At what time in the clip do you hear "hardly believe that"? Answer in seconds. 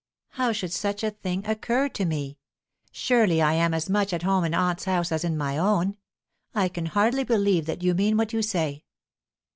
6.87-7.83